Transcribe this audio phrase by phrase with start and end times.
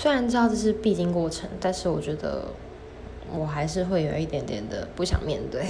[0.00, 2.46] 虽然知道这是必经过程但是我觉得
[3.36, 5.64] 我还是会有一点点的不想面对。